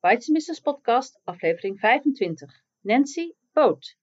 [0.00, 2.62] Bites Business Podcast, aflevering 25.
[2.80, 3.96] Nancy Boot.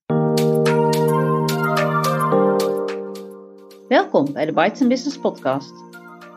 [3.88, 5.72] Welkom bij de Bites Business Podcast.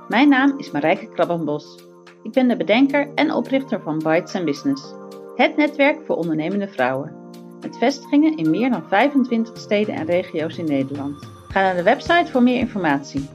[0.08, 1.86] Mijn naam is Marijke Krabbenbos.
[2.24, 4.94] Ik ben de bedenker en oprichter van Bites Business,
[5.36, 7.16] het netwerk voor ondernemende vrouwen.
[7.62, 11.24] Met vestigingen in meer dan 25 steden en regio's in Nederland.
[11.48, 13.30] Ga naar de website voor meer informatie.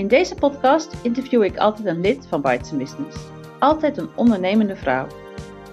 [0.00, 3.16] In deze podcast interview ik altijd een lid van Bites Business.
[3.58, 5.06] Altijd een ondernemende vrouw.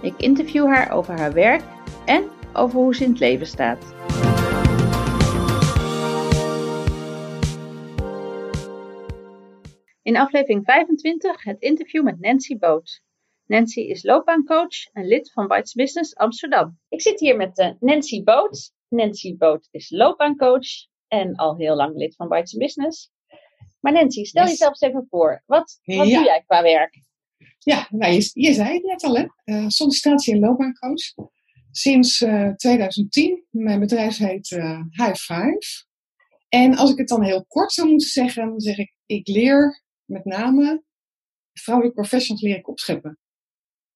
[0.02, 1.64] Ik interview haar over haar werk
[2.06, 3.94] en over hoe ze in het leven staat.
[10.02, 13.02] In aflevering 25 het interview met Nancy Boot.
[13.46, 16.80] Nancy is loopbaancoach en lid van Bites Business Amsterdam.
[16.90, 18.72] Ik zit hier met uh, Nancy Boot.
[18.88, 20.68] Nancy Boot is loopbaancoach
[21.08, 23.16] en al heel lang lid van Bites Business.
[23.88, 24.52] Maar Nancy, stel Yes.
[24.52, 25.44] jezelf eens even voor.
[25.46, 26.18] Wat, wat Ja.
[26.18, 27.02] doe jij qua werk?
[27.60, 29.26] Ja, nou, je, je zei het net al, hè?
[29.44, 31.14] Eh, sollicitatie- en loopbaancoach.
[31.72, 33.46] Sinds eh, 2010.
[33.50, 35.86] Mijn bedrijf heet eh High Five.
[36.50, 39.84] En als ik het dan heel kort zou moeten zeggen, dan zeg ik: ik leer
[40.06, 40.84] met name
[41.54, 43.20] vrouwelijke professionals leer ik opscheppen.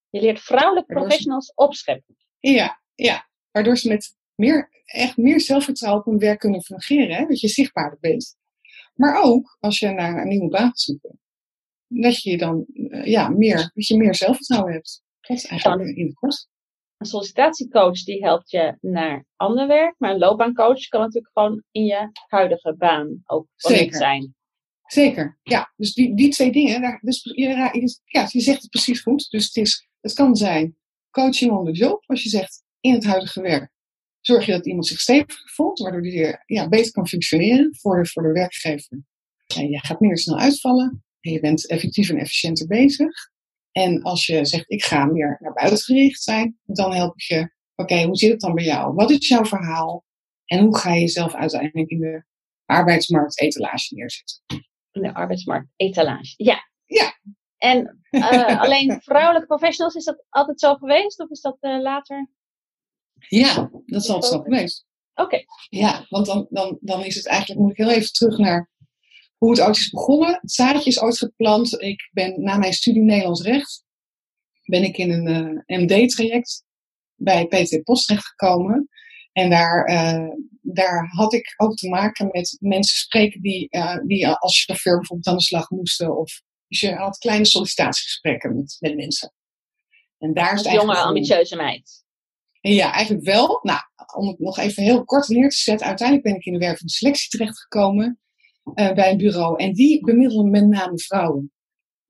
[0.09, 2.16] Je leert vrouwelijke ze- professionals opscheppen.
[2.39, 3.29] Ja, ja.
[3.51, 7.16] Waardoor ze met meer, echt meer zelfvertrouwen op hun werk kunnen fungeren.
[7.16, 7.25] Hè?
[7.25, 8.39] Dat je zichtbaarder bent.
[8.94, 11.20] Maar ook als je naar een nieuwe baan gaat zoeken.
[11.88, 15.03] Dat je dan eh, ja, meer, dat je meer zelfvertrouwen hebt.
[15.22, 16.47] Dat is eigenlijk in de kort.
[16.97, 19.95] Een sollicitatiecoach die helpt je naar ander werk.
[19.97, 23.97] Maar een loopbaancoach kan natuurlijk gewoon in je huidige baan ook Zeker.
[23.97, 24.36] zijn.
[24.86, 25.73] Zeker, ja.
[25.75, 27.72] Dus die, die twee dingen, daar, dus, ja,
[28.03, 29.30] ja, je zegt het precies goed.
[29.30, 30.78] Dus het, is, het kan zijn
[31.09, 33.70] coaching on the job, als je zegt in het huidige werk.
[34.31, 38.09] Zorg je dat iemand zich stevig voelt, waardoor die ja, beter kan functioneren voor de,
[38.09, 39.03] voor de werkgever.
[39.55, 43.11] En je gaat minder snel uitvallen en je bent effectief en efficiënter bezig.
[43.71, 47.53] En als je zegt, ik ga meer naar buiten gericht zijn, dan help ik je,
[47.75, 48.93] oké, hoe zit het dan bij jou?
[48.93, 50.06] Wat is jouw verhaal?
[50.45, 52.23] En hoe ga je jezelf uiteindelijk in de
[52.66, 54.41] arbeidsmarkt etalage neerzetten?
[54.91, 56.33] In de arbeidsmarkt etalage.
[56.38, 56.69] Ja.
[56.85, 57.19] Ja.
[57.57, 61.19] En eh, alleen vrouwelijke professionals, is dat altijd zo geweest?
[61.19, 62.29] Of is dat eh, later?
[63.27, 64.85] Ja, dat is altijd zo geweest.
[65.13, 65.43] Oké.
[65.69, 68.69] Ja, want dan, dan, dan is het eigenlijk, moet ik heel even terug naar
[69.37, 70.37] hoe het ooit is begonnen.
[70.41, 71.81] Het zaadje is ooit geplant.
[71.81, 73.83] Ik ben na mijn studie Nederlands recht,
[74.63, 75.27] ben ik in een
[75.65, 76.63] eh, MD-traject
[77.15, 78.89] bij PT Post terechtgekomen.
[79.31, 80.27] En daar, eh,
[80.61, 85.27] daar had ik ook te maken met mensen spreken die, eh, die als chauffeur bijvoorbeeld
[85.27, 86.17] aan de slag moesten.
[86.17, 89.33] Of dus je had kleine sollicitatiegesprekken met, met mensen.
[90.17, 92.00] En daar is het jonge, ambitieuze meid.
[92.61, 93.59] Ja, eigenlijk wel.
[93.61, 93.79] Nou,
[94.16, 95.88] om het nog even heel kort neer te zetten.
[95.88, 98.19] Uiteindelijk ben ik in de wervende selectie terechtgekomen
[98.73, 99.63] eh, bij een bureau.
[99.63, 101.51] En die bemiddelen met name vrouwen.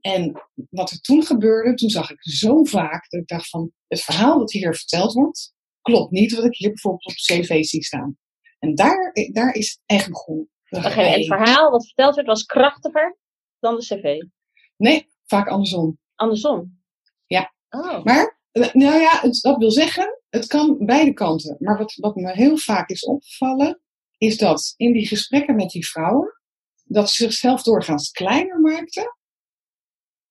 [0.02, 3.72] En wat er toen gebeurde, toen zag ik zo vaak dat ik dacht van...
[3.88, 7.84] Het verhaal dat hier verteld wordt, klopt niet wat ik hier bijvoorbeeld op cv zie
[7.84, 8.18] staan.
[8.60, 10.50] En daar, daar is het echt begonnen.
[10.64, 13.18] Ik dacht, Oké, en het verhaal wat verteld werd was krachtiger
[13.60, 14.24] dan de cv.
[14.78, 16.00] Nee, vaak andersom.
[16.16, 16.82] Andersom.
[17.26, 17.54] Ja.
[17.70, 18.04] Oh.
[18.04, 21.56] Maar, eh, nou ja, het, dat wil zeggen, het kan beide kanten.
[21.60, 23.82] Maar wat, wat me heel vaak is opgevallen,
[24.18, 26.42] is dat in die gesprekken met die vrouwen,
[26.84, 29.16] dat ze zichzelf doorgaans kleiner maakten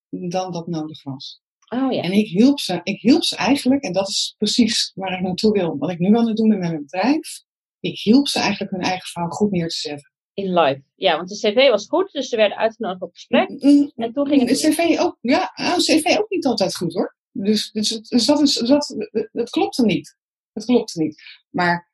[0.08, 1.40] dan dat nodig was.
[1.68, 2.02] Oh ja.
[2.02, 5.52] En ik hielp ze, ik hielp ze eigenlijk, en dat is precies waar ik naartoe
[5.52, 7.42] wil, wat ik nu aan het doen ben met mijn bedrijf.
[7.80, 10.12] Ik hielp ze eigenlijk hun eigen verhaal goed neer te zetten.
[10.34, 10.82] In live.
[10.94, 13.48] Ja, want de cv was goed, dus ze werden uitgenodigd op gesprek.
[13.48, 14.60] Mm, En toen ging De het.
[14.60, 17.16] cv ook, ja, ah, cv ook niet altijd goed hoor.
[17.32, 20.16] Dus, dus, dus dat, is, dat, dat klopte niet.
[20.52, 21.22] Het klopte niet.
[21.50, 21.92] Maar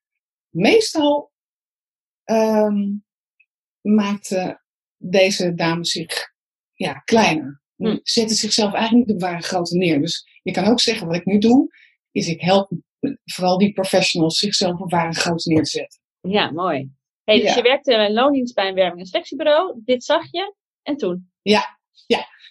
[0.48, 1.32] meestal
[2.24, 2.94] ehm
[3.80, 4.62] maakte
[4.96, 6.34] deze dame zich
[6.72, 7.62] ja, kleiner.
[7.76, 7.98] Hm.
[8.02, 10.00] Zette zichzelf eigenlijk niet op ware grootte neer.
[10.00, 11.68] Dus je kan ook zeggen, wat ik nu doe,
[12.10, 12.70] is ik help
[13.24, 16.00] vooral die professionals zichzelf op ware grootte neer te zetten.
[16.20, 16.90] Ja, mooi.
[17.24, 17.56] Hey, dus Ja.
[17.56, 19.80] je werkte in loondienst bij een werving- en selectiebureau.
[19.84, 20.54] Dit zag je.
[20.82, 21.30] En toen?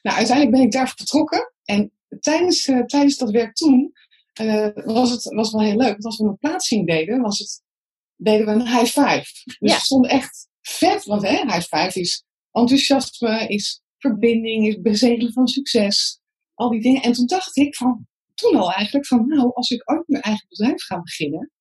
[0.05, 1.53] Nou, uiteindelijk ben ik daar vertrokken.
[1.63, 3.93] En tijdens, eh, tijdens dat werk toen
[4.33, 5.91] eh, was het was wel heel leuk.
[5.91, 7.63] Want als we een plaatsing deden, was het,
[8.15, 9.25] deden we een high five.
[9.43, 9.73] Dus Ja.
[9.73, 11.03] het stond echt vet.
[11.03, 16.19] Want hè, high five is enthousiasme, is verbinding, is bezegelen van succes.
[16.53, 17.01] Al die dingen.
[17.01, 20.45] En toen dacht ik van, toen al eigenlijk van, nou, als ik ooit mijn eigen
[20.49, 21.51] bedrijf ga beginnen,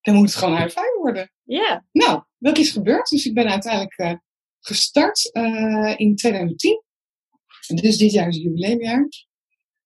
[0.00, 1.32] dan moet het gewoon high five worden.
[1.42, 1.86] Ja.
[1.92, 3.08] Nou, dat is gebeurd.
[3.08, 4.14] Dus ik ben uiteindelijk eh,
[4.60, 5.30] gestart
[5.96, 6.82] in 2010.
[7.66, 9.08] En dus dit jaar is het jubileumjaar.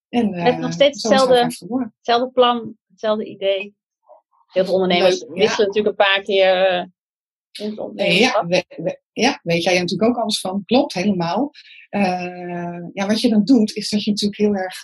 [0.09, 3.77] En, eh, Met nog steeds is het hetzelfde- plan, hetzelfde idee.
[4.53, 5.43] Heel veel ondernemers Leuk, ja.
[5.43, 6.67] wisselen natuurlijk een paar keer.
[6.67, 6.85] eh,
[7.51, 8.51] het ondernemerschap?
[8.51, 10.63] ja, we- we- ja, weet jij natuurlijk ook alles van.
[10.65, 11.51] Klopt, helemaal.
[11.89, 14.75] Eh, ja, wat je dan doet, is dat je natuurlijk heel erg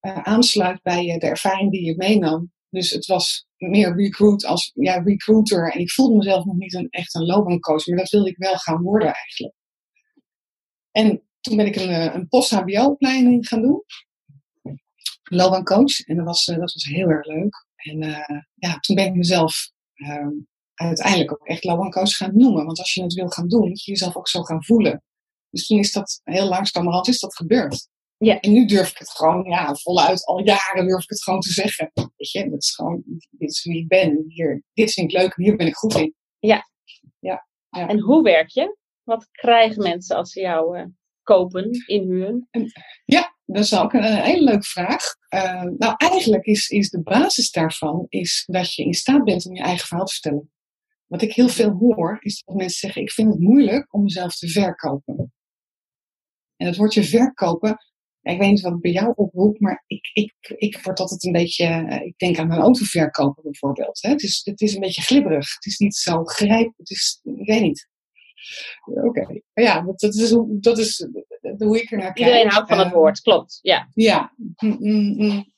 [0.00, 2.52] eh, aansluit bij eh, de ervaring die je meenam.
[2.70, 5.72] Dus het was meer recruit als ja, recruiter.
[5.72, 8.56] En ik voelde mezelf nog niet een, echt een loopbaancoach, maar dat wilde ik wel
[8.56, 9.54] gaan worden eigenlijk.
[10.90, 13.84] En toen ben ik een, eh, een post-HBO-opleiding gaan doen.
[15.28, 16.00] Loopbaancoach.
[16.00, 17.66] En dat was, eh, dat was heel erg leuk.
[17.76, 20.30] En eh, ja, toen ben ik mezelf ehm,
[20.74, 22.64] uiteindelijk ook echt loopbaancoach gaan noemen.
[22.64, 25.02] Want als je het wil gaan doen, moet je jezelf ook zo gaan voelen.
[25.50, 27.88] Dus toen is dat heel langzamerhand is dat gebeurd.
[28.16, 28.40] Ja.
[28.40, 31.52] En nu durf ik het gewoon, ja, voluit al jaren durf ik het gewoon te
[31.52, 31.90] zeggen.
[31.94, 34.24] Weet je, dat is gewoon, dit is wie ik ben.
[34.28, 36.14] Hier, dit vind ik leuk en hier ben ik goed in.
[37.70, 38.76] En hoe werk je?
[39.02, 40.86] Wat krijgen mensen als ze jou eh,
[41.22, 42.48] kopen, inhuren?
[43.50, 45.02] Dat is ook een, hele leuke vraag.
[45.28, 49.54] Eh, nou, eigenlijk is, is de basis daarvan is dat je in staat bent om
[49.54, 50.50] je eigen verhaal te vertellen.
[51.06, 54.36] Wat ik heel veel hoor, is dat mensen zeggen: Ik vind het moeilijk om mezelf
[54.36, 55.32] te verkopen.
[56.56, 57.70] En het woordje verkopen,
[58.22, 61.32] ik weet niet wat het bij jou oproept, maar ik, ik, ik word altijd een
[61.32, 61.64] beetje.
[61.64, 64.02] eh, Ik denk aan een auto verkopen bijvoorbeeld.
[64.02, 64.10] Hè.
[64.10, 65.54] Het, is, het is een beetje glibberig.
[65.54, 66.72] Het is niet zo grijp.
[66.76, 67.88] Het is, ik weet niet.
[68.84, 69.40] Oké.
[69.52, 71.08] Ja, dat, dat, is, hoe- dat is
[71.58, 72.26] hoe ik ernaar kijk.
[72.26, 73.58] Iedereen houdt van het woord, klopt.
[73.62, 73.88] Ja.
[73.94, 74.32] ja.
[74.58, 75.52] Mm, mm, mm.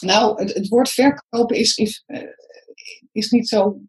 [0.00, 2.22] Nou, het, het woord verkopen is, is, eh,
[3.12, 3.80] is niet zo,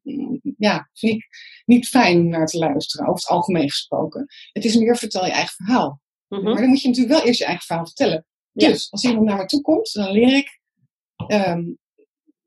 [0.57, 1.28] ja, vind ik
[1.66, 4.25] niet fijn om naar te luisteren, over het algemeen gesproken.
[4.51, 6.01] Het is meer vertel je eigen verhaal.
[6.27, 6.44] Mhm.
[6.44, 8.25] Maar dan moet je natuurlijk wel eerst je eigen verhaal vertellen.
[8.51, 8.68] Ja.
[8.68, 10.60] Dus als iemand naar me toe komt, dan leer ik
[11.27, 11.63] ehm,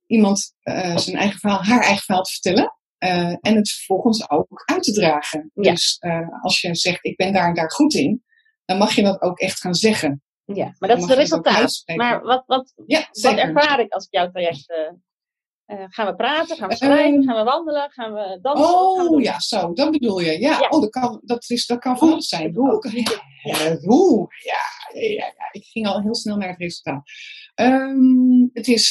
[0.07, 2.79] iemand eh, zijn eigen verhaal, haar eigen verhaal te vertellen.
[3.05, 5.51] Eh, en het vervolgens ook uit te dragen.
[5.55, 5.71] Ja.
[5.71, 8.25] Dus eh, als je zegt, ik ben daar en daar goed in,
[8.65, 10.23] dan mag je dat ook echt gaan zeggen.
[10.45, 11.83] ja, maar dat is het resultaat.
[11.97, 14.71] Maar wat, wat, Ja, wat ervaar ik als ik jouw traject...
[14.71, 16.57] eh, gaan we praten?
[16.57, 17.25] Gaan we Ehm, schrijven?
[17.25, 17.91] gaan we wandelen?
[17.91, 18.67] Gaan we dansen?
[18.69, 20.41] We Oh ja, zo, dat bedoel je.
[20.41, 20.69] Ja, Ja.
[20.69, 22.59] Oh, dat, kan, dat, is, dat kan van alles zijn.
[22.59, 23.13] Ook, ja.
[24.93, 27.03] Ja, ik ging al heel snel naar het resultaat.
[27.55, 28.91] Ehm, het, is,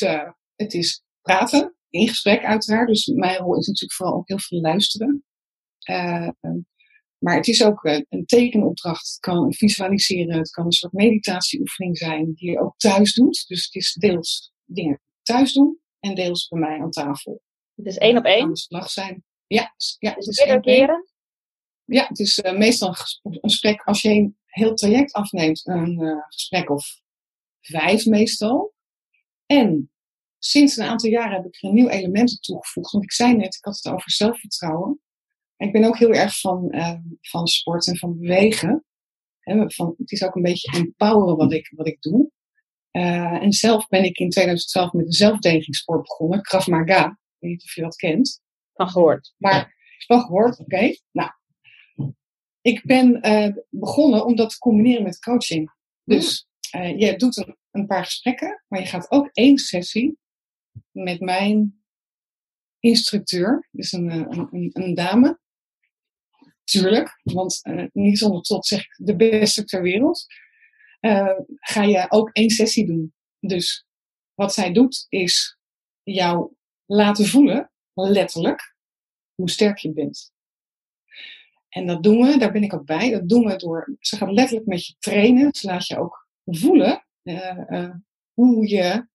[0.55, 2.87] het is praten, in gesprek uiteraard.
[2.87, 5.23] Dus mijn rol is natuurlijk vooral ook heel veel luisteren.
[5.79, 6.29] Eh,
[7.17, 9.07] maar het is ook eh, een tekenopdracht.
[9.07, 10.37] Het kan visualiseren.
[10.37, 13.45] Het kan een soort meditatieoefening zijn die je ook thuis doet.
[13.47, 17.41] Dus het is deels dingen thuis doen en deels bij mij aan tafel.
[17.75, 18.49] Het is één op één.
[18.49, 19.23] de slag zijn.
[19.47, 21.07] Ja, ja Dus het is meerdere keren.
[21.85, 26.25] Ja, het is eh, meestal een gesprek, als je een heel traject afneemt, een eh,
[26.27, 27.01] gesprek of
[27.61, 28.73] vijf meestal.
[29.45, 29.92] En
[30.45, 32.91] sinds een aantal jaren heb ik er een nieuw element toegevoegd.
[32.91, 35.01] Want ik zei net, ik had het over zelfvertrouwen.
[35.57, 38.85] En ik ben ook heel erg van, eh, van sport en van bewegen.
[39.67, 42.31] Van, het is ook een beetje empoweren wat ik, wat ik doe.
[42.91, 47.05] Eh, en zelf ben ik in 2012 met een zelfdedigingssport begonnen, Krav Maga.
[47.05, 48.41] Ik weet niet of je dat kent.
[48.73, 49.33] Van gehoord.
[49.37, 49.75] Maar
[50.07, 50.95] wel gehoord, oké.
[51.11, 51.31] Nou,
[52.61, 55.71] ik ben eh, begonnen om dat te combineren met coaching.
[56.03, 60.21] Dus eh, je doet een, een paar gesprekken, maar je gaat ook één sessie
[60.91, 61.83] met mijn
[62.79, 65.39] instructeur, dus een, eh, een, een, een dame.
[66.63, 70.25] Tuurlijk, want eh, niet zonder trots zeg ik de beste ter wereld.
[70.99, 73.13] Eh, ga je ook één sessie doen.
[73.39, 73.85] Dus
[74.33, 75.57] wat zij doet is
[76.03, 76.53] jou
[76.85, 78.75] laten voelen, letterlijk,
[79.35, 80.31] hoe sterk je bent.
[81.69, 84.31] En dat doen we, daar ben ik ook bij, dat doen we door, ze gaat
[84.31, 87.05] letterlijk met je trainen, ze laat je ook voelen
[88.33, 89.07] hoe je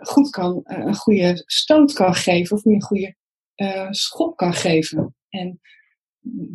[0.00, 3.16] goed kan, eh, een goede stoot kan geven of een goede
[3.54, 5.16] eh, schop kan geven.
[5.28, 5.60] En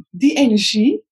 [0.09, 1.03] die energie,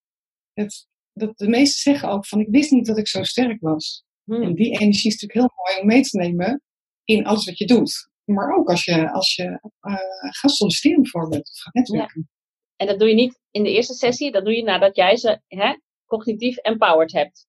[0.52, 4.04] het, dat de meesten zeggen ook van ik wist niet dat ik zo sterk was.
[4.24, 4.42] Hmm.
[4.42, 6.62] En die energie is natuurlijk heel mooi om mee te nemen
[7.04, 8.10] in alles wat je doet.
[8.24, 9.44] Maar ook als je, als je
[9.80, 12.30] eh, gaat solliciteren bijvoorbeeld, of gaat netwerken.
[12.76, 15.40] En dat doe je niet in de eerste sessie, dat doe je nadat jij ze
[15.46, 17.48] hè, cognitief empowered hebt.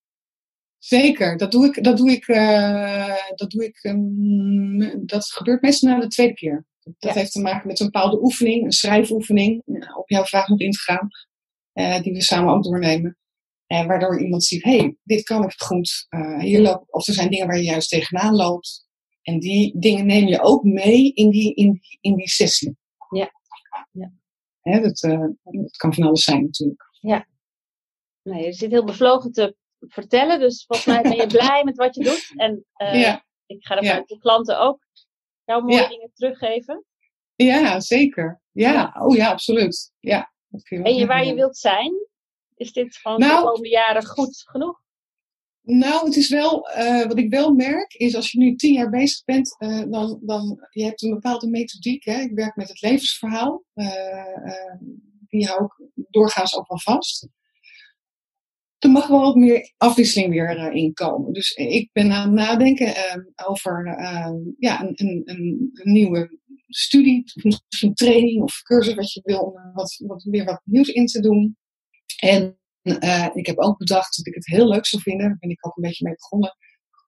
[0.83, 1.83] Zeker, dat doe ik.
[1.83, 6.65] Dat, doe ik, eh, dat, doe ik ehm, dat gebeurt meestal na de tweede keer.
[6.83, 7.13] Dat Ja.
[7.13, 10.71] heeft te maken met een bepaalde oefening, een schrijfoefening, eh, op jouw vraag nog in
[10.71, 11.07] te gaan,
[11.73, 13.17] eh, die we samen ook doornemen.
[13.67, 16.05] En waardoor iemand ziet, hé, hey, dit kan ik goed.
[16.09, 18.87] Eh, hier loop, of er zijn dingen waar je juist tegenaan loopt.
[19.21, 22.77] En die dingen neem je ook mee in die, in die, in die sessie.
[23.09, 23.31] Ja.
[23.91, 24.11] Ja.
[24.61, 24.99] Hè, dat,
[25.43, 26.83] dat kan van alles zijn natuurlijk.
[28.23, 29.55] Nee, je zit heel bevlogen te
[29.87, 32.31] vertellen, dus volgens mij ben je blij met wat je doet.
[32.35, 33.25] En eh, ja.
[33.45, 33.95] ik ga ervan Ja.
[33.95, 34.79] uit dat de klanten ook
[35.43, 35.87] jouw mooie Ja.
[35.87, 36.85] dingen teruggeven.
[37.35, 38.41] ja, zeker.
[38.51, 39.91] Ja, oh ja, absoluut.
[39.99, 41.93] Ja, je En je waar je wilt zijn,
[42.55, 44.79] is dit gewoon Nou- de komende jaren goed genoeg?
[45.63, 48.89] Nou, het is wel, eh, wat ik wel merk, is als je nu tien jaar
[48.89, 52.03] bezig bent, eh, dan, dan, je hebt een bepaalde methodiek.
[52.05, 52.19] Hè?
[52.21, 53.63] Ik werk met het levensverhaal.
[55.27, 57.27] Die hou ik doorgaans ook wel vast.
[58.81, 61.33] Er mag wel wat meer afwisseling weer uh, in komen.
[61.33, 67.23] Dus ik ben aan het nadenken uh, over uh, ja, een, een, een, nieuwe studie,
[67.43, 71.19] misschien training of cursus wat je wil, om wat, wat, weer wat nieuws in te
[71.19, 71.57] doen.
[72.19, 75.49] En uh, ik heb ook bedacht dat ik het heel leuk zou vinden, daar ben
[75.49, 76.55] ik ook een beetje mee begonnen,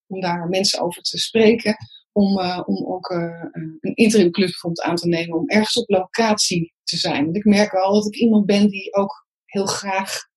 [0.07, 1.75] om daar mensen over te spreken.
[2.11, 4.49] Om, uh, om ook een interimclub
[4.83, 7.23] aan te nemen, om ergens op locatie te zijn.
[7.23, 10.31] Want ik merk wel dat ik iemand ben die ook heel graag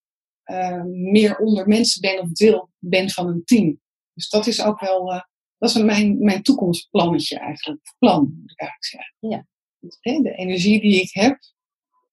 [0.87, 3.81] meer onder mensen ben of deel ben van een team.
[4.13, 5.25] Dus dat is ook wel,
[5.59, 7.81] dat is mijn, mijn toekomstplannetje eigenlijk.
[7.99, 9.15] Plan, moet ik eigenlijk zeggen.
[9.19, 9.47] Ja.
[10.23, 11.39] De energie die ik heb,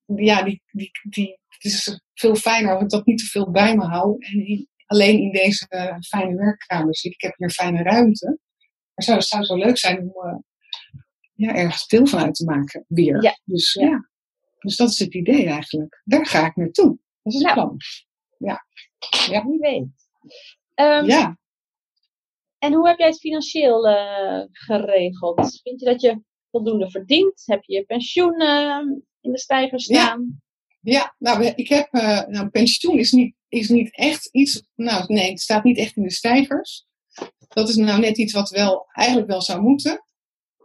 [0.06, 3.75] ja, die, die, die, het is veel fijner als ik dat niet te veel bij
[3.75, 4.16] me hou.
[4.20, 7.13] En alleen in deze uh, fijne werkkamer zit.
[7.13, 8.40] Ik heb hier fijne ruimte.
[8.94, 10.38] Maar zou, het zou zo leuk zijn om uh,
[11.34, 13.24] ja, ergens deel van uit te maken weer.
[13.24, 13.40] Ja.
[13.46, 14.10] Dus ja.
[14.60, 16.02] Dus dat is het idee eigenlijk.
[16.04, 16.98] Daar ga ik naartoe.
[17.24, 17.54] Dat is het Nou.
[17.54, 17.78] plan.
[18.46, 18.66] Ja.
[19.30, 19.46] ja.
[19.46, 19.88] Wie weet.
[20.74, 21.38] Ehm, Ja.
[22.58, 25.60] En hoe heb jij het financieel eh, geregeld?
[25.64, 26.22] Vind je dat je
[26.52, 27.44] voldoende verdient?
[27.46, 28.80] Heb je je pensioen eh,
[29.22, 30.42] in de stijger staan?
[30.82, 35.30] Ja, nou, ik heb, eh, nou, pensioen is niet, is niet echt iets, nou nee,
[35.30, 36.86] het staat niet echt in de stijgers.
[37.48, 40.04] Dat is nou net iets wat wel, eigenlijk wel zou moeten.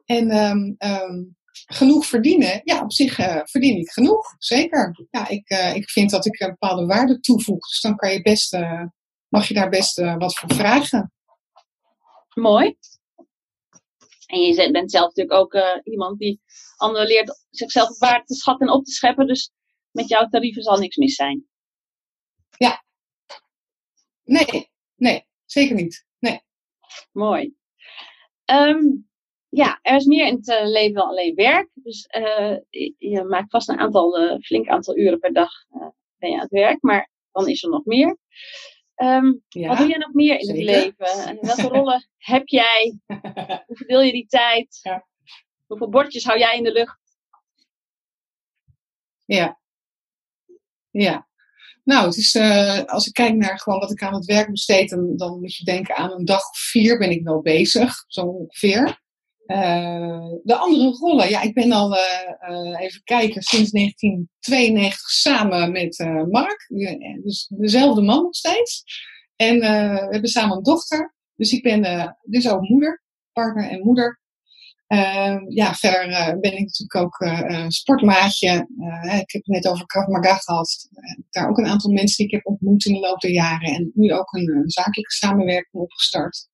[0.05, 1.25] En ehm, ehm,
[1.71, 5.07] genoeg verdienen, ja, op zich eh, verdien ik genoeg, zeker.
[5.11, 8.23] Ja, ik, eh, ik vind dat ik een bepaalde waarde toevoeg, dus dan kan je
[8.23, 8.85] best, eh,
[9.29, 11.13] mag je daar best wat voor vragen.
[12.35, 12.77] Mooi.
[14.27, 16.41] En je bent zelf natuurlijk ook iemand die
[16.77, 19.27] anderen leert zichzelf op waarde te schatten en op te scheppen.
[19.27, 19.51] Dus
[19.91, 21.47] met jouw tarieven zal niks mis zijn.
[24.29, 26.07] Nee, nee, zeker niet.
[26.19, 26.41] Nee.
[27.13, 27.55] Mooi.
[28.45, 28.85] Ehm,
[29.49, 31.69] ja, er is meer in het eh, leven dan alleen werk.
[31.75, 35.87] Dus eh, je, je maakt vast een aantal, eh, flink aantal uren per dag eh,
[36.19, 36.83] ben je aan het werk.
[36.83, 38.17] Maar dan is er nog meer.
[38.95, 39.69] Ehm, Ja.
[39.69, 40.75] Wat doe jij nog meer in zeker.
[40.75, 41.27] het leven?
[41.27, 42.99] En welke rollen heb jij?
[43.67, 44.79] Hoe verdeel je die tijd?
[44.83, 45.07] Ja.
[45.67, 46.99] Hoeveel bordjes hou jij in de lucht?
[49.25, 49.61] Ja.
[50.91, 51.27] Ja.
[51.85, 52.37] Nou, het is,
[52.87, 55.65] als ik kijk naar gewoon wat ik aan het werk besteed, dan, dan moet je
[55.65, 59.01] denken aan een dag of vier ben ik wel bezig, zo ongeveer.
[59.49, 62.03] Eh, de andere rollen, ja, ik ben al, eh,
[62.39, 65.99] eh, even kijken, sinds 1992 samen met
[66.31, 66.67] Mark.
[67.23, 68.85] Dus dezelfde man nog steeds.
[69.37, 69.67] En we
[70.11, 71.15] hebben samen een dochter.
[71.37, 73.03] Dus ik ben dus ook moeder,
[73.33, 74.21] partner en moeder.
[74.89, 77.29] Uh, ja, verder ben ik natuurlijk ook
[77.69, 78.49] sportmaatje.
[79.03, 80.89] Ik heb het net over Krav Maga gehad.
[81.31, 83.75] daar ook een aantal mensen die ik heb ontmoet in de loop der jaren.
[83.75, 86.49] En nu ook een zakelijke samenwerking opgestart.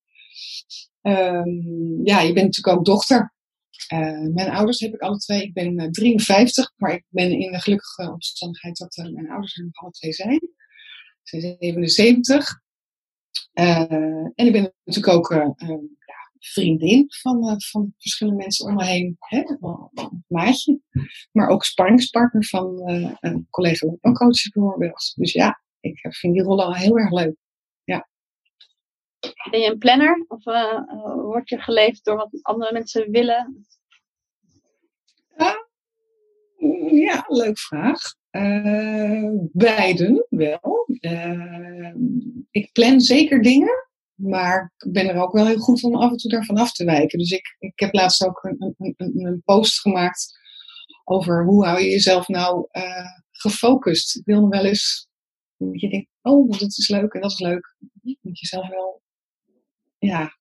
[1.07, 3.33] Um, ja, je bent natuurlijk ook dochter.
[3.93, 5.43] Uh, mijn ouders heb ik alle twee.
[5.43, 9.57] Ik ben uh, 53, maar ik ben in de gelukkige omstandigheid dat uh, mijn ouders
[9.57, 10.39] er nog alle twee zijn.
[11.23, 12.59] Ze zijn 77.
[13.53, 19.15] en ik ben natuurlijk ook ja, vriendin van, van verschillende mensen om me heen.
[19.19, 19.43] Hè?
[20.27, 20.79] Maatje.
[21.31, 22.81] Maar ook sparringspartner van
[23.19, 25.13] een collega loopbaancoach bijvoorbeeld.
[25.15, 27.35] Dus ja, ik vind die rollen al heel erg leuk.
[29.51, 30.25] Ben je een planner?
[30.27, 30.79] Of uh,
[31.15, 33.65] word je geleefd door wat andere mensen willen?
[36.89, 38.01] ja, leuk vraag.
[39.51, 40.87] beiden wel.
[42.51, 43.85] ik plan zeker dingen.
[44.15, 46.85] Maar ik ben er ook wel heel goed om af en toe daarvan af te
[46.85, 47.19] wijken.
[47.19, 50.37] Dus ik, ik heb laatst ook een, een, een post gemaakt
[51.03, 54.15] over hoe hou je jezelf nou uh, gefocust.
[54.15, 55.07] Ik wil wel eens
[55.57, 57.75] dat je denkt, oh, dat is leuk en dat is leuk.
[58.01, 59.01] Je moet jezelf wel
[60.05, 60.37] ja,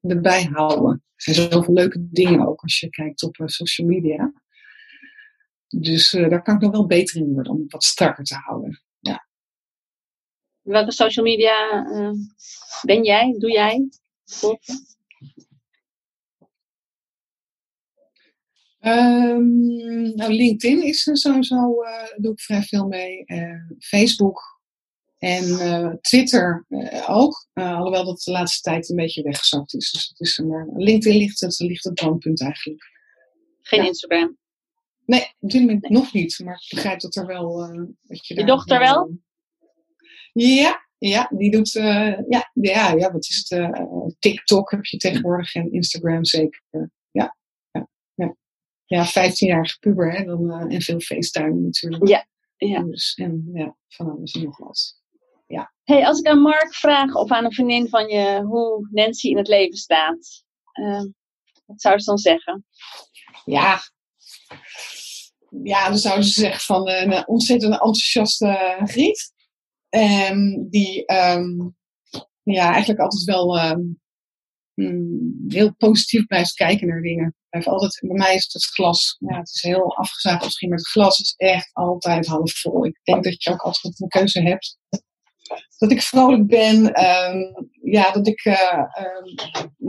[0.00, 1.04] erbij houden.
[1.14, 4.32] Er zijn zoveel leuke dingen ook als je kijkt op uh, social media.
[5.68, 8.34] Dus uh, daar kan ik nog wel beter in worden om het wat strakker te
[8.34, 8.82] houden.
[8.98, 9.28] Ja.
[10.60, 12.10] Welke social media uh,
[12.82, 13.34] ben jij?
[13.38, 13.88] Doe jij?
[18.80, 23.22] Um, nou, LinkedIn is er sowieso, uh, doe ik vrij veel mee.
[23.26, 24.53] Uh, Facebook
[25.24, 26.66] en uh, Twitter
[27.06, 27.46] ook.
[27.52, 29.90] alhoewel dat de laatste tijd een beetje weggezakt is.
[29.90, 32.82] Dus het is maar, LinkedIn ligt het, ligt het brandpunt eigenlijk.
[33.60, 33.86] Geen ja.
[33.86, 34.36] Instagram?
[35.06, 35.92] Nee, op dit moment nee.
[35.92, 36.40] nog niet.
[36.44, 37.56] Maar ik begrijp dat er wel...
[38.02, 39.18] dat je Je dochter wel?
[40.32, 43.60] Ja, ja, die doet, uh, ja, ja, ja, wat is het?
[43.60, 46.62] Uh, TikTok heb je tegenwoordig en Instagram zeker.
[47.10, 47.36] Ja,
[47.70, 48.36] ja, ja.
[48.84, 52.08] Ja, 15-jarige puber hè, dan, uh, en veel FaceTime natuurlijk.
[52.08, 52.26] Ja,
[52.56, 52.82] ja.
[52.82, 55.02] Dus, en ja, van alles en nog wat.
[55.46, 55.72] Ja.
[55.84, 59.36] Hey, als ik aan Mark vraag of aan een vriendin van je hoe Nancy in
[59.36, 60.44] het leven staat,
[61.66, 62.66] wat zou ze dan zeggen?
[63.44, 63.80] Ja,
[65.62, 69.32] ja, dan zouden ze zeggen van een ontzettend enthousiaste Griet.
[69.90, 71.76] Um, die um,
[72.42, 74.00] ja, eigenlijk altijd wel um,
[75.48, 77.34] heel positief blijft kijken naar dingen.
[77.48, 80.78] Blijft altijd, bij mij is het het glas, ja, het is heel afgezaagd misschien, maar
[80.78, 82.84] het glas is echt altijd half vol.
[82.84, 84.78] Ik denk dat je ook altijd een keuze hebt
[85.78, 87.04] dat ik vrolijk ben.
[87.04, 89.34] Um, ja, dat ik uh, um,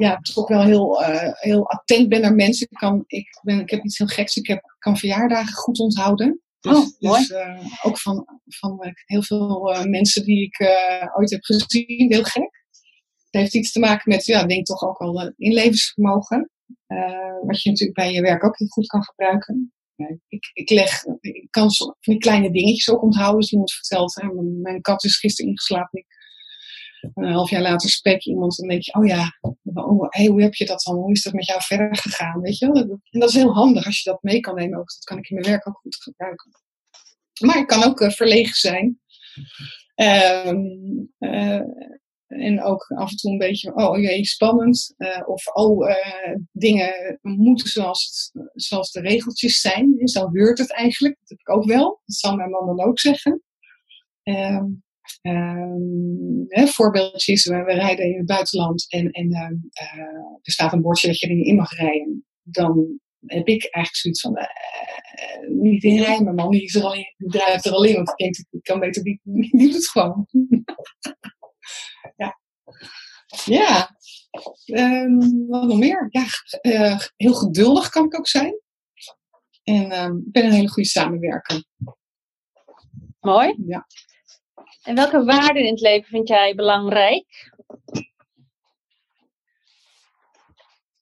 [0.02, 2.68] ja, toch wel heel, uh, heel attent ben naar mensen.
[2.70, 4.36] Ik, kan, ik, ben, ik heb iets heel geks.
[4.36, 6.42] Ik heb, kan verjaardagen goed onthouden.
[6.60, 7.20] Dus, oh, mooi.
[7.20, 10.60] Dus, uh, ook van, van heel veel mensen die ik
[11.18, 12.12] ooit heb gezien.
[12.12, 12.64] Heel gek.
[13.30, 16.50] Het heeft iets te maken met, ja, denk toch ook wel inlevensvermogen.
[17.46, 19.75] wat je natuurlijk bij je werk ook heel goed kan gebruiken.
[20.28, 23.38] Ik, ik, leg, ik kan van die kleine dingetjes ook onthouden.
[23.38, 24.28] Als iemand vertelt, hè,
[24.62, 26.06] mijn kat is gisteren ingeslapen.
[27.14, 30.42] Een half jaar later spreek je iemand en denk je, oh ja, oh, hey, hoe
[30.42, 30.96] heb je dat dan?
[30.96, 32.42] Hoe is dat met jou verder gegaan?
[32.42, 32.66] Weet je?
[33.10, 34.80] En dat is heel handig als je dat mee kan nemen.
[34.80, 36.52] Ook, dat kan ik in mijn werk ook goed gebruiken.
[37.40, 39.00] Maar ik kan ook uh, verlegen zijn.
[39.96, 41.14] Um,
[42.28, 44.94] en ook af en toe een beetje, oh jee, spannend.
[44.98, 49.96] Uh, of oh, uh, dingen moeten zoals, het, zoals de regeltjes zijn.
[50.00, 51.18] En zo heurt het eigenlijk.
[51.20, 52.02] Dat heb ik ook wel.
[52.06, 53.42] Dat zal mijn man dan ook zeggen.
[54.24, 54.84] Um,
[56.48, 59.40] hè, voorbeeldje is, we, we, rijden in het buitenland en, en uh,
[60.42, 62.26] er staat een bordje dat je niet in mag rijden.
[62.44, 64.38] Dan heb ik eigenlijk zoiets van,
[65.48, 67.96] niet inrijden, mijn man die, is er al in, die er in.
[67.96, 69.20] Want ik denk, ik kan beter niet,
[69.52, 70.28] niet het gewoon.
[73.44, 73.98] Ja.
[74.66, 76.08] Um, wat nog meer?
[76.10, 76.26] Ja,
[76.62, 78.60] uh, heel geduldig kan ik ook zijn.
[79.64, 81.64] En um, ik ben een hele goede samenwerker.
[83.20, 83.56] Mooi.
[83.68, 83.88] Ja.
[84.84, 87.54] En welke waarden in het leven vind jij belangrijk?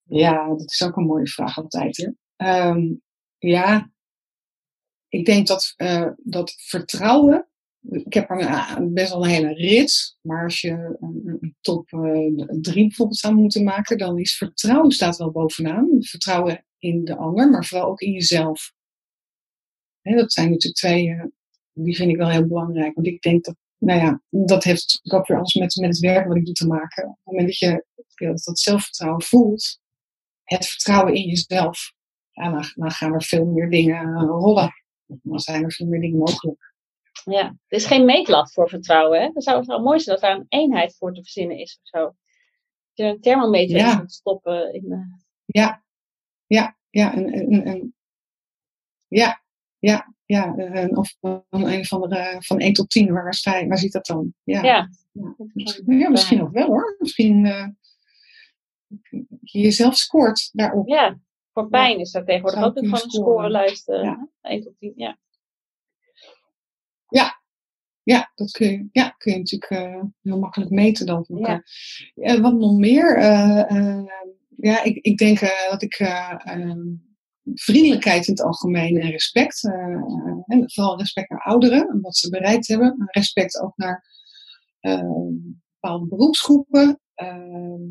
[0.03, 2.15] Ja, dat is ook een mooie vraag altijd.
[2.35, 2.67] Hè?
[2.67, 3.01] Um,
[3.37, 3.91] ja,
[5.07, 7.49] ik denk dat, uh, dat vertrouwen
[7.89, 10.17] ik heb er best wel een hele rits.
[10.21, 15.17] Maar als je een, top uh, drie bijvoorbeeld zou moeten maken, dan is vertrouwen staat
[15.17, 15.87] wel bovenaan.
[15.99, 18.73] Vertrouwen in de ander, maar vooral ook in jezelf.
[20.01, 21.23] dat zijn natuurlijk twee, uh,
[21.73, 22.95] die vind ik wel heel belangrijk.
[22.95, 26.27] Want ik denk dat, nou ja, dat heeft ook weer alles met, met het werk
[26.27, 27.03] wat ik doe te maken.
[27.03, 27.85] Op het moment dat je
[28.43, 29.79] dat, zelfvertrouwen voelt,
[30.43, 31.93] het vertrouwen in jezelf,
[32.75, 34.71] dan gaan er veel meer dingen rollen.
[35.05, 36.72] Dan zijn er veel meer dingen mogelijk.
[37.23, 39.21] Ja, er is geen meetlat voor vertrouwen.
[39.21, 39.29] Hè?
[39.33, 41.87] Dat zou het wel mooi zijn dat daar een eenheid voor te verzinnen is of
[41.87, 41.99] zo.
[42.03, 42.15] Dat
[42.93, 43.97] je een thermometer ja.
[43.97, 44.73] moet stoppen.
[44.73, 44.97] In, uh...
[45.45, 45.83] Ja,
[46.45, 47.13] ja, ja.
[47.13, 47.95] En, en, en,
[49.07, 49.43] ja,
[49.79, 50.55] ja, ja.
[50.55, 53.91] En, of van een van de van 1 tot 10, waar, sta je, waar ziet
[53.91, 54.33] dat dan?
[54.43, 54.89] Ja, ja.
[55.11, 55.35] ja.
[55.53, 56.95] Misschien, ja, misschien ook wel hoor.
[56.99, 57.67] Misschien uh,
[59.39, 60.87] je jezelf scoort daarop.
[60.87, 61.19] Ja,
[61.51, 63.89] voor pijn is dat tegenwoordig ook een van een scorelijst.
[63.89, 64.27] Uh, ja.
[64.41, 65.07] 1 tot 10, ja.
[65.07, 65.17] Ja,
[68.03, 71.25] ja, dat kun je, ja, kun je natuurlijk uh, heel makkelijk meten dan.
[71.27, 71.63] Ja.
[72.15, 73.19] Uh, wat nog meer?
[74.57, 75.39] Ja, ik, ik denk
[75.69, 76.79] dat ik ehm,
[77.53, 79.63] vriendelijkheid in het algemeen en respect,
[80.45, 84.05] en vooral respect naar ouderen en wat ze bereikt hebben, respect ook naar
[84.79, 85.33] ehm,
[85.79, 86.99] bepaalde beroepsgroepen.
[87.13, 87.81] Ehm,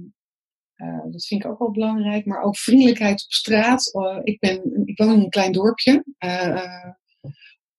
[1.11, 3.93] dat vind ik ook wel belangrijk, maar ook vriendelijkheid op straat.
[4.23, 6.05] ik, ben, ik woon in een klein dorpje.
[6.25, 6.91] Uh,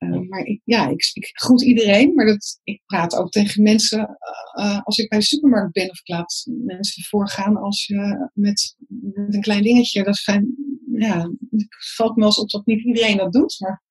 [0.10, 4.18] maar ik, ja, ik, ik groet iedereen, maar dat, ik praat ook tegen mensen
[4.60, 8.76] uh, als ik bij de supermarkt ben of ik laat mensen voorgaan als je met,
[8.88, 10.04] met een klein dingetje.
[10.04, 10.56] Dat zijn,
[10.92, 13.84] ja, het valt me wel eens op dat niet iedereen dat doet, maar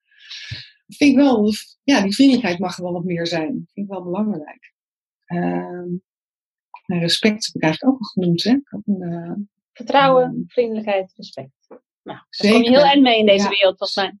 [0.87, 1.51] ik vind wel,
[1.83, 3.47] ja, die vriendelijkheid mag er wel wat meer zijn.
[3.47, 4.73] Dat vind ik wel belangrijk.
[5.27, 5.85] Uh,
[6.85, 8.57] respect heb ik eigenlijk ook al genoemd, hè?
[9.73, 11.51] Vertrouwen, vriendelijkheid, respect.
[12.03, 13.49] Nou, daar kom je heel eind mee in deze ja.
[13.49, 14.17] wereld, volgens mij.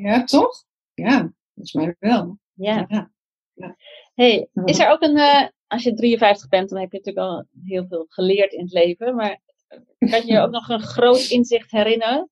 [0.00, 0.64] Ja, toch?
[1.08, 2.38] Ja, volgens mij wel.
[2.52, 2.86] Ja.
[2.88, 3.10] ja.
[3.52, 3.76] ja.
[4.14, 7.46] Hey, is er ook een, uh, als je 53 bent, dan heb je natuurlijk al
[7.64, 9.40] heel veel geleerd in het leven, maar
[9.98, 12.30] kan je je ook nog een groot inzicht herinneren?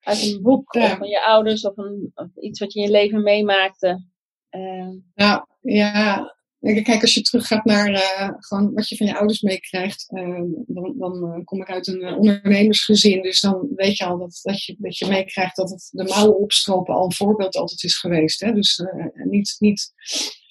[0.00, 0.84] Uit een boek ja.
[0.84, 4.06] of van je ouders of, een, of, iets wat je in je leven meemaakte?
[4.50, 9.40] Uh, nou, ja, Kijk, als je teruggaat naar uh, gewoon wat je van je ouders
[9.40, 13.22] meekrijgt, uh, dan, dan uh, kom ik uit een ondernemersgezin.
[13.22, 16.38] Dus dan weet je al dat, dat je, dat je meekrijgt dat het de mouwen
[16.38, 18.40] opstropen al een voorbeeld altijd is geweest.
[18.40, 18.52] Hè?
[18.52, 18.82] Dus
[19.14, 19.92] niet, niet,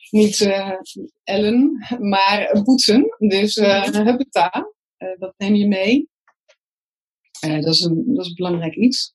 [0.09, 0.41] niet
[1.23, 3.15] Ellen, maar boeten.
[3.17, 4.73] Dus huppeta,
[5.17, 6.09] dat neem je mee.
[7.39, 9.13] dat, is een, dat is een belangrijk iets.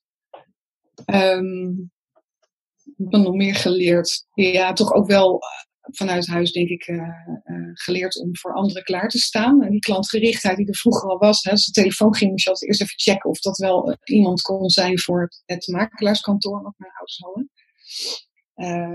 [1.06, 1.90] Um,
[2.84, 4.26] ik heb nog meer geleerd.
[4.34, 5.40] Ja, toch ook wel
[5.82, 7.08] vanuit huis, denk ik, uh,
[7.72, 9.62] geleerd om voor anderen klaar te staan.
[9.62, 12.50] En die klantgerichtheid die er vroeger al was, hè, als de telefoon ging, moest je
[12.50, 16.92] altijd eerst even checken of dat wel iemand kon zijn voor het, makelaarskantoor, wat mijn
[16.92, 17.50] ouders hadden.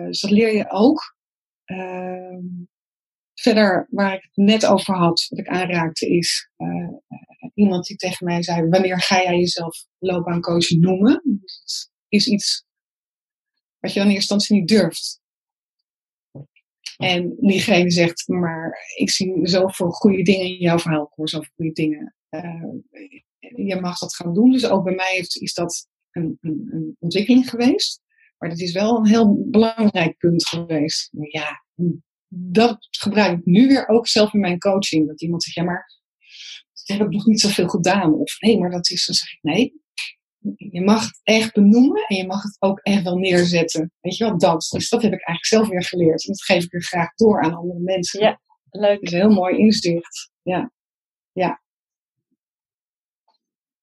[0.07, 1.15] dus dat leer je ook.
[1.65, 2.45] Ehm,
[3.33, 6.49] verder, waar ik het net over had, wat ik aanraakte, is
[7.53, 11.21] iemand die tegen mij zei: Wanneer ga jij jezelf loopbaancoach noemen?
[11.23, 12.65] Dat is iets
[13.79, 15.21] wat je dan in eerste instantie niet durft.
[16.97, 21.11] En diegene zegt, maar ik zie zoveel goede dingen in jouw verhaal.
[21.15, 22.15] Hoor zoveel goede dingen.
[22.29, 22.63] Uh,
[23.55, 24.51] je mag dat gaan doen.
[24.51, 28.01] Dus ook bij mij heeft, is dat een, een, ontwikkeling geweest.
[28.37, 31.09] Maar dat is wel een heel belangrijk punt geweest.
[31.11, 31.63] Maar ja,
[32.27, 35.07] dat gebruik ik nu weer ook zelf in mijn coaching.
[35.07, 35.85] Dat iemand zegt, ja maar
[36.83, 38.13] heb ik nog niet zoveel gedaan.
[38.13, 39.81] Of nee, maar dat is, dan zeg ik, nee,
[40.55, 43.91] je mag het echt benoemen en je mag het ook echt wel neerzetten.
[43.99, 44.67] Weet je wel, dat.
[44.71, 46.25] Dus dat heb ik eigenlijk zelf weer geleerd.
[46.25, 48.21] En dat geef ik er graag door aan andere mensen.
[48.21, 48.93] Ja, leuk.
[48.93, 50.31] Dat is een heel mooi inzicht.
[50.41, 50.71] Ja.
[51.31, 51.61] ja.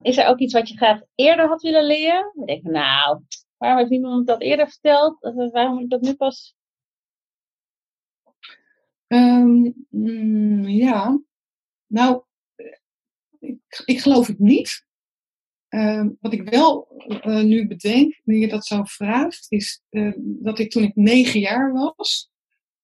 [0.00, 2.32] Is er ook iets wat je graag eerder had willen leren?
[2.34, 3.22] Ik denk, nou,
[3.56, 5.16] waarom heeft niemand dat eerder verteld?
[5.52, 6.54] Waarom moet ik dat nu pas?
[9.06, 9.74] Um,
[10.68, 11.20] ja,
[11.86, 12.22] nou,
[13.38, 14.86] ik, ik geloof het niet.
[15.74, 16.88] Ehm, wat ik wel
[17.26, 21.40] uh, nu bedenk, nu je dat zo vraagt, is uh, dat ik toen ik negen
[21.40, 22.30] jaar was,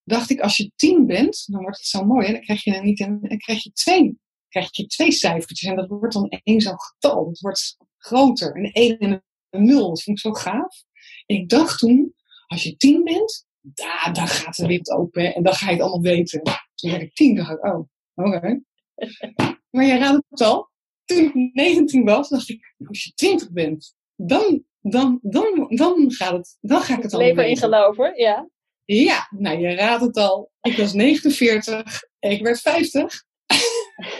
[0.03, 2.25] dacht ik als je tien bent, dan wordt het zo mooi.
[2.27, 5.69] En dan krijg je dan niet een, dan krijg je twee, krijg je twee cijfertjes.
[5.69, 7.27] En dat wordt dan één zo'n getal.
[7.27, 8.55] Het wordt groter.
[8.55, 9.87] Een één en een nul.
[9.87, 10.83] Dat vind ik zo gaaf.
[11.25, 12.13] En ik dacht toen,
[12.47, 15.81] als je tien bent, da, dan gaat de wereld open en dan ga je het
[15.81, 16.41] allemaal weten.
[16.75, 18.61] Toen werd ik tien, dacht ik, oh, oké.
[19.69, 20.70] maar je raadt het al
[21.15, 26.31] toen ik 19 was, dacht ik, als je 20 bent, dan, dan, dan, dan, gaat
[26.31, 28.49] het, dan ga ik het al Leven in geloven, ja.
[28.85, 30.51] Ja, nou je raadt het al.
[30.61, 33.23] Ik was 49, ik werd 50.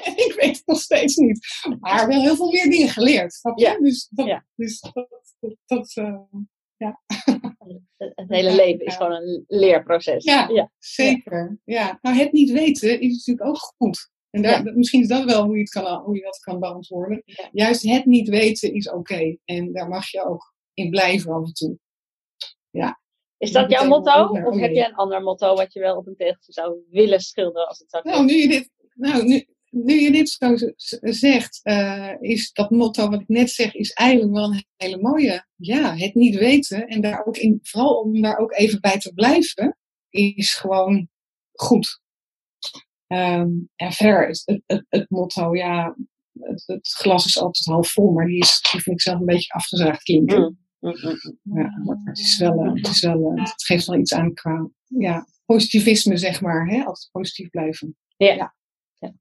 [0.04, 1.48] en ik weet het nog steeds niet.
[1.80, 3.40] Maar wel heel veel meer dingen geleerd.
[3.56, 3.78] Ja.
[3.78, 4.46] Dus dat, ja.
[4.56, 5.08] dus dat,
[5.66, 6.20] dat, uh,
[6.78, 7.02] ja.
[7.96, 10.24] Het hele leven is gewoon een leerproces.
[10.24, 10.72] Ja, ja.
[10.78, 11.60] zeker.
[11.64, 12.00] Ja.
[12.02, 14.10] Nou, het niet weten is natuurlijk ook goed.
[14.32, 17.24] En daar, misschien is dat wel hoe je, het kan, hoe je dat kan beantwoorden.
[17.52, 19.38] Juist het niet weten is oké.
[19.46, 21.78] En daar mag je ook in blijven af en toe.
[22.70, 23.00] Ja.
[23.38, 24.26] Is dat, jouw motto?
[24.26, 27.68] Of heb je een ander motto wat je wel op een tegeltje zou willen schilderen
[27.68, 30.56] als het zou Nou, nu je dit, nou, nu, nu je dit zo
[31.00, 35.46] zegt, uh, is dat motto wat ik net zeg, is eigenlijk wel een hele mooie.
[35.56, 39.14] Ja, het niet weten en daar ook in, vooral om daar ook even bij te
[39.14, 39.78] blijven,
[40.10, 41.10] is gewoon
[41.52, 42.01] goed.
[43.12, 45.96] Um, en verder, het, het, het, motto, ja,
[46.40, 49.26] het, het, glas is altijd half vol, maar die, is, die vind ik zelf een
[49.26, 50.42] beetje afgezaagd klinken.
[50.42, 53.86] Mm, mm, mm, ja, maar het is wel, eh, het, is wel uh, het geeft
[53.86, 56.68] wel iets aan qua ja, positivisme, zeg maar.
[56.68, 56.78] Hè?
[56.78, 57.98] Altijd positief blijven.
[58.18, 58.34] Ja.
[58.34, 58.54] ja.
[59.00, 59.14] ja.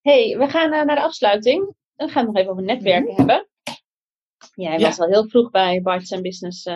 [0.00, 1.74] hey, we gaan uh, naar de afsluiting.
[1.96, 3.16] Dan gaan we nog even over netwerken -hmm.
[3.16, 3.48] hebben.
[4.54, 6.66] Jij was al heel vroeg bij Bites Business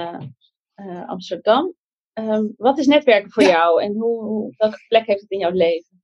[1.06, 1.74] Amsterdam.
[2.14, 5.50] Um, wat is netwerken voor jou en hoe, hoe, welke plek heeft het in jouw
[5.50, 6.02] leven?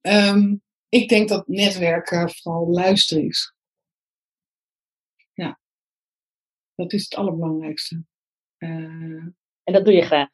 [0.00, 3.54] Um, ik denk dat netwerken vooral luisteren is.
[5.32, 5.60] Ja,
[6.74, 8.04] dat is het allerbelangrijkste.
[8.58, 8.70] Uh,
[9.62, 10.28] en dat doe je graag?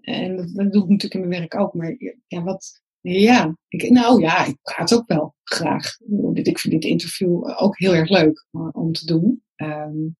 [0.00, 1.74] En dat, dat, doe ik natuurlijk in mijn werk ook.
[1.74, 1.94] Maar
[2.26, 5.96] ja, wat, ja, ik, nou ja, ik praat ook wel graag.
[6.32, 9.44] Ik vind dit interview ook heel erg leuk uh, om te doen.
[9.56, 10.16] Um,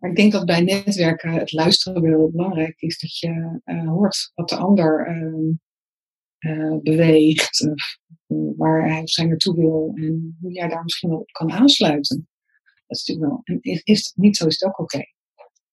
[0.00, 2.98] ik denk dat bij netwerken het luisteren wel belangrijk is.
[2.98, 5.08] Dat je uh, hoort wat de ander
[6.38, 7.72] uh, beweegt,
[8.56, 12.28] waar hij of zij naartoe wil en hoe jij daar misschien wel op kan aansluiten.
[12.86, 13.40] Dat is natuurlijk wel.
[13.44, 15.04] En is, dat niet zo, is het ook oké.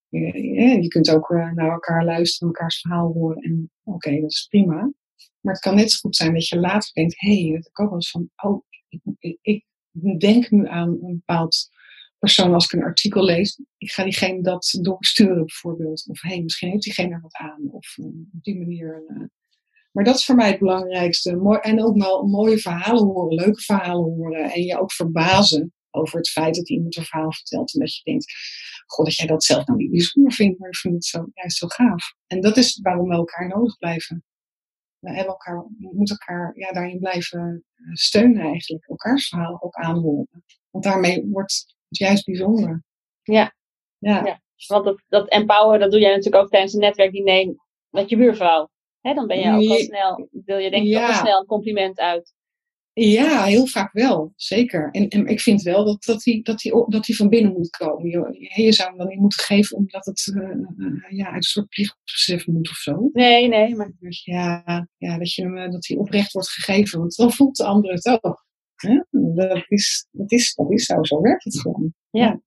[0.08, 4.92] Je, kunt ook naar elkaar luisteren, elkaars verhaal horen en oké, dat is prima.
[5.40, 7.80] Maar het kan net zo goed zijn dat je later denkt, hé, hey, dat ik
[7.80, 8.62] ook wel eens van, oh,
[9.18, 9.64] ik, ik
[10.20, 11.68] denk nu aan een bepaald
[12.20, 16.04] persoon als ik een artikel lees, ik ga diegene dat doorsturen bijvoorbeeld.
[16.08, 17.70] Of hey, misschien heeft diegene er wat aan.
[17.70, 19.02] Of uh, op die manier.
[19.08, 19.24] Uh.
[19.92, 21.36] Maar dat is voor mij het belangrijkste.
[21.36, 24.50] Mooi, en ook wel mooie verhalen horen, leuke verhalen horen.
[24.50, 27.74] En je ook verbazen over het feit dat iemand een verhaal vertelt.
[27.74, 28.32] En dat je denkt,
[28.86, 31.56] god, dat jij dat zelf nou niet bijzonder vindt, maar ik vind het zo, juist
[31.56, 32.14] zo gaaf.
[32.26, 34.24] En dat is waarom we elkaar nodig blijven.
[34.98, 38.88] We, hebben elkaar, we moeten elkaar ja, daarin blijven eh, steunen eigenlijk.
[38.88, 40.44] Elkaars verhaal ook aanhoren.
[40.70, 42.84] Want daarmee wordt is juist bijzonder.
[43.22, 43.54] Ja.
[43.98, 44.24] ja.
[44.24, 44.40] ja.
[44.66, 47.54] Want dat, dat empower, dat doe jij natuurlijk ook tijdens een netwerkdiner
[47.90, 48.70] met je buurvrouw.
[49.00, 51.02] Dan ben je ook al snel, wil je denk ik ja.
[51.02, 52.34] ook al snel een compliment uit.
[52.92, 54.88] Ja, heel vaak wel, zeker.
[54.90, 57.70] En, en ik vind wel dat, dat, die, dat, die, dat die van binnen moet
[57.70, 58.08] komen.
[58.08, 61.68] Je, je zou hem dan niet moeten geven omdat het uh, ja, uit een soort
[61.68, 63.10] plichtbesef moet of zo.
[63.12, 63.74] Nee, nee.
[63.74, 63.92] Maar...
[64.08, 67.92] Ja, ja dat, je hem, dat hij oprecht wordt gegeven, want dan voelt de ander
[67.92, 68.48] het ook.
[68.80, 71.94] Ja, dat, is, dat, is, dat is zo, zo werkt het gewoon.
[72.10, 72.40] Ja.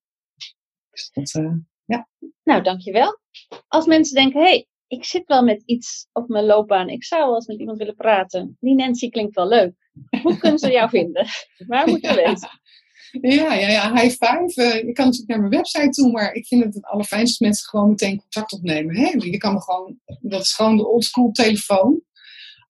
[0.89, 1.53] Dus dat, uh,
[1.85, 2.07] ja.
[2.43, 3.19] Nou, dankjewel.
[3.67, 7.25] Als mensen denken, hé, hey, ik zit wel met iets op mijn loopbaan, ik zou
[7.25, 8.57] wel eens met iemand willen praten.
[8.59, 9.73] Die Nancy klinkt wel leuk.
[10.23, 11.25] Hoe kunnen ze jou vinden?
[11.67, 12.49] Waar moeten we weten?
[13.21, 14.53] Ja, ja, ja, high five.
[14.55, 17.69] Uh, je kan natuurlijk naar mijn website toe, maar ik vind het het allerfijnste mensen
[17.69, 18.95] gewoon meteen contact opnemen.
[18.95, 19.13] Hè?
[19.17, 22.01] Je kan me gewoon, dat is gewoon de oldschool telefoon.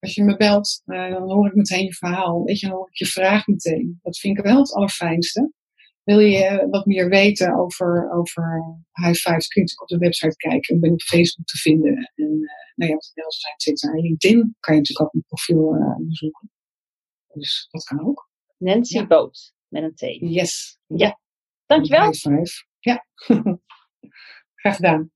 [0.04, 2.44] Als je me belt, uh, dan hoor ik meteen je verhaal.
[2.44, 3.98] Weet je, dan hoor ik je vraag meteen.
[4.02, 5.52] Dat vind ik wel het allerfijnste.
[6.02, 8.62] Wil je wat meer weten over, over
[8.92, 10.74] high fives, kun je natuurlijk op de website kijken.
[10.74, 12.12] Ik ben op Facebook te vinden.
[12.14, 15.24] En uh, nou ja, ik al zei, zit En LinkedIn kan je natuurlijk ook mijn
[15.26, 16.50] profiel uh, bezoeken.
[17.32, 18.30] Dus dat kan ook.
[18.56, 19.06] Nancy ja.
[19.06, 20.00] Boot, met een T.
[20.20, 20.78] Yes.
[20.86, 21.18] Ja.
[21.66, 22.04] Dankjewel.
[22.04, 22.64] High five.
[22.78, 23.06] Ja.
[24.60, 25.12] Graag gedaan.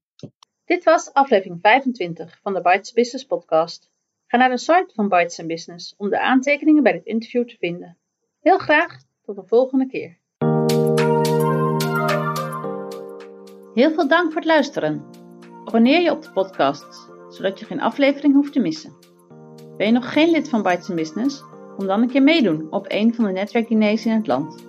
[0.64, 3.90] Dit was aflevering 25 van de Bites Business podcast.
[4.30, 7.98] Ga naar de site van Bites Business om de aantekeningen bij dit interview te vinden.
[8.40, 10.18] Heel graag tot de volgende keer.
[13.74, 15.04] Heel veel dank voor het luisteren.
[15.64, 18.96] Abonneer je op de podcast, zodat je geen aflevering hoeft te missen.
[19.76, 21.44] Ben je nog geen lid van Bites Business?
[21.76, 24.66] Kom dan een keer meedoen op een van de netwerkdiners in het land.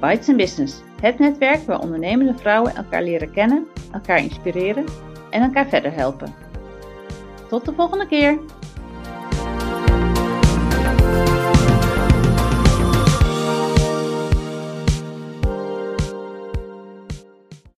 [0.00, 4.84] Bites Business, het netwerk waar ondernemende vrouwen elkaar leren kennen, elkaar inspireren
[5.30, 6.34] en elkaar verder helpen.
[7.48, 8.38] Tot de volgende keer!